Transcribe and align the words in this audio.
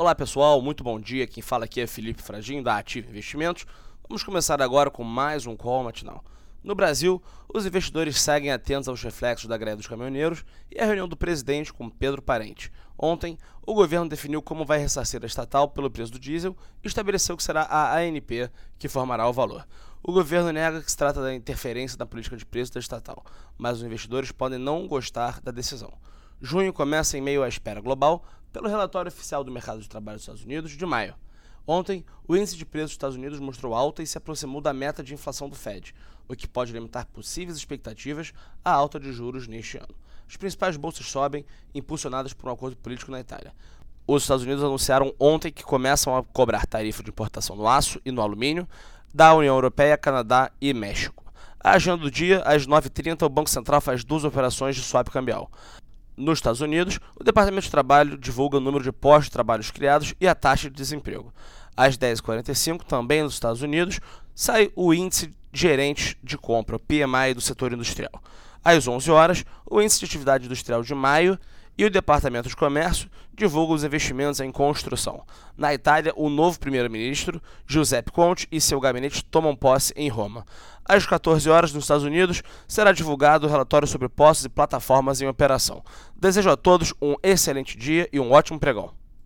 Olá 0.00 0.14
pessoal, 0.14 0.62
muito 0.62 0.84
bom 0.84 1.00
dia. 1.00 1.26
Quem 1.26 1.42
fala 1.42 1.64
aqui 1.64 1.80
é 1.80 1.86
Felipe 1.88 2.22
Fragin 2.22 2.62
da 2.62 2.78
Ativa 2.78 3.10
Investimentos. 3.10 3.66
Vamos 4.08 4.22
começar 4.22 4.62
agora 4.62 4.92
com 4.92 5.02
mais 5.02 5.44
um 5.44 5.56
call 5.56 5.82
matinal. 5.82 6.24
No 6.62 6.72
Brasil, 6.72 7.20
os 7.52 7.66
investidores 7.66 8.20
seguem 8.20 8.52
atentos 8.52 8.86
aos 8.86 9.02
reflexos 9.02 9.48
da 9.48 9.56
greve 9.56 9.78
dos 9.78 9.88
caminhoneiros 9.88 10.44
e 10.70 10.78
a 10.78 10.84
reunião 10.84 11.08
do 11.08 11.16
presidente 11.16 11.72
com 11.72 11.90
Pedro 11.90 12.22
Parente. 12.22 12.70
Ontem, 12.96 13.36
o 13.66 13.74
governo 13.74 14.08
definiu 14.08 14.40
como 14.40 14.64
vai 14.64 14.78
ressarcir 14.78 15.20
a 15.20 15.26
estatal 15.26 15.66
pelo 15.66 15.90
preço 15.90 16.12
do 16.12 16.20
diesel 16.20 16.56
e 16.84 16.86
estabeleceu 16.86 17.36
que 17.36 17.42
será 17.42 17.62
a 17.62 17.96
ANP 17.96 18.48
que 18.78 18.88
formará 18.88 19.28
o 19.28 19.32
valor. 19.32 19.66
O 20.00 20.12
governo 20.12 20.52
nega 20.52 20.80
que 20.80 20.92
se 20.92 20.96
trata 20.96 21.20
da 21.20 21.34
interferência 21.34 21.98
na 21.98 22.06
política 22.06 22.36
de 22.36 22.46
preço 22.46 22.72
da 22.72 22.78
estatal, 22.78 23.24
mas 23.58 23.78
os 23.78 23.82
investidores 23.82 24.30
podem 24.30 24.60
não 24.60 24.86
gostar 24.86 25.40
da 25.40 25.50
decisão. 25.50 25.92
Junho 26.40 26.72
começa 26.72 27.18
em 27.18 27.20
meio 27.20 27.42
à 27.42 27.48
espera 27.48 27.80
global 27.80 28.24
pelo 28.52 28.68
relatório 28.68 29.08
oficial 29.08 29.42
do 29.42 29.50
mercado 29.50 29.80
de 29.80 29.88
trabalho 29.88 30.18
dos 30.18 30.22
Estados 30.22 30.44
Unidos 30.44 30.70
de 30.70 30.86
maio. 30.86 31.14
Ontem, 31.66 32.04
o 32.26 32.36
índice 32.36 32.56
de 32.56 32.64
preços 32.64 32.90
dos 32.90 32.94
Estados 32.94 33.16
Unidos 33.16 33.40
mostrou 33.40 33.74
alta 33.74 34.02
e 34.02 34.06
se 34.06 34.16
aproximou 34.16 34.60
da 34.60 34.72
meta 34.72 35.02
de 35.02 35.12
inflação 35.12 35.48
do 35.48 35.56
Fed, 35.56 35.92
o 36.28 36.36
que 36.36 36.46
pode 36.46 36.72
limitar 36.72 37.06
possíveis 37.06 37.58
expectativas 37.58 38.32
à 38.64 38.70
alta 38.70 39.00
de 39.00 39.12
juros 39.12 39.48
neste 39.48 39.78
ano. 39.78 39.94
As 40.28 40.36
principais 40.36 40.76
bolsas 40.76 41.06
sobem, 41.06 41.44
impulsionadas 41.74 42.32
por 42.32 42.48
um 42.48 42.52
acordo 42.52 42.76
político 42.76 43.10
na 43.10 43.18
Itália. 43.18 43.52
Os 44.06 44.22
Estados 44.22 44.44
Unidos 44.44 44.62
anunciaram 44.62 45.12
ontem 45.18 45.50
que 45.50 45.64
começam 45.64 46.16
a 46.16 46.22
cobrar 46.22 46.66
tarifa 46.66 47.02
de 47.02 47.10
importação 47.10 47.56
no 47.56 47.66
aço 47.66 48.00
e 48.04 48.12
no 48.12 48.22
alumínio 48.22 48.66
da 49.12 49.34
União 49.34 49.56
Europeia, 49.56 49.98
Canadá 49.98 50.52
e 50.60 50.72
México. 50.72 51.24
A 51.58 51.72
agenda 51.72 51.98
do 51.98 52.10
dia, 52.10 52.42
às 52.44 52.66
9h30, 52.66 53.26
o 53.26 53.28
Banco 53.28 53.50
Central 53.50 53.80
faz 53.80 54.04
duas 54.04 54.22
operações 54.22 54.76
de 54.76 54.82
swap 54.82 55.08
cambial. 55.08 55.50
Nos 56.18 56.38
Estados 56.38 56.60
Unidos, 56.60 56.98
o 57.14 57.22
Departamento 57.22 57.64
de 57.64 57.70
Trabalho 57.70 58.18
divulga 58.18 58.56
o 58.56 58.60
número 58.60 58.82
de 58.82 58.90
postos 58.90 59.26
de 59.26 59.30
trabalho 59.30 59.64
criados 59.72 60.14
e 60.20 60.26
a 60.26 60.34
taxa 60.34 60.68
de 60.68 60.74
desemprego. 60.74 61.32
Às 61.76 61.96
10h45, 61.96 62.82
também 62.82 63.22
nos 63.22 63.34
Estados 63.34 63.62
Unidos, 63.62 64.00
sai 64.34 64.72
o 64.74 64.92
índice 64.92 65.32
gerente 65.52 66.16
de 66.22 66.36
compra, 66.36 66.76
o 66.76 66.80
PMI 66.80 67.34
do 67.34 67.40
setor 67.40 67.72
industrial. 67.72 68.22
Às 68.64 68.86
11 68.86 69.10
horas, 69.10 69.44
o 69.64 69.80
índice 69.80 70.00
de 70.00 70.04
atividade 70.06 70.46
industrial 70.46 70.82
de 70.82 70.94
maio 70.94 71.38
e 71.78 71.84
o 71.84 71.90
Departamento 71.90 72.48
de 72.48 72.56
Comércio 72.56 73.08
divulga 73.32 73.72
os 73.72 73.84
investimentos 73.84 74.40
em 74.40 74.50
construção. 74.50 75.22
Na 75.56 75.72
Itália, 75.72 76.12
o 76.16 76.28
novo 76.28 76.58
primeiro-ministro, 76.58 77.40
Giuseppe 77.66 78.10
Conte, 78.10 78.48
e 78.50 78.60
seu 78.60 78.80
gabinete 78.80 79.24
tomam 79.24 79.54
posse 79.54 79.92
em 79.96 80.08
Roma. 80.08 80.44
Às 80.84 81.06
14 81.06 81.48
horas, 81.48 81.72
nos 81.72 81.84
Estados 81.84 82.04
Unidos, 82.04 82.42
será 82.66 82.90
divulgado 82.90 83.46
o 83.46 83.50
relatório 83.50 83.86
sobre 83.86 84.08
postos 84.08 84.46
e 84.46 84.48
plataformas 84.48 85.20
em 85.20 85.28
operação. 85.28 85.84
Desejo 86.16 86.50
a 86.50 86.56
todos 86.56 86.92
um 87.00 87.14
excelente 87.22 87.78
dia 87.78 88.08
e 88.12 88.18
um 88.18 88.32
ótimo 88.32 88.58
pregão. 88.58 88.97